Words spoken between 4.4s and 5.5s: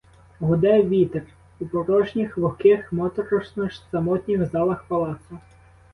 залах палацу.